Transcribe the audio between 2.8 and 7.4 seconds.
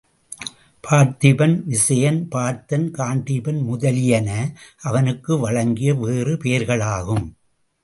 காண்டீபன் முதலியன அவனுக்கு வழங்கிய வேறு பெயர்களாகும்.